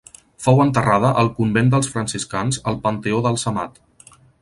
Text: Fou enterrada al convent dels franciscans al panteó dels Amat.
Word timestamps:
Fou 0.45 0.61
enterrada 0.63 1.11
al 1.25 1.29
convent 1.41 1.71
dels 1.75 1.91
franciscans 1.97 2.61
al 2.73 2.83
panteó 2.89 3.25
dels 3.29 3.51
Amat. 3.53 3.83